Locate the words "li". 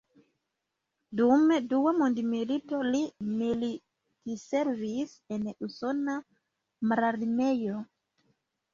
2.97-3.03